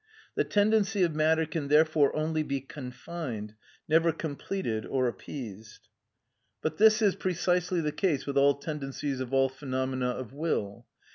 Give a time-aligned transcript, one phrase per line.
[0.33, 3.53] The tendency of matter can therefore only be confined,
[3.87, 5.89] never completed or appeased.
[6.63, 10.87] But this is precisely the case with all tendencies of all phenomena of will.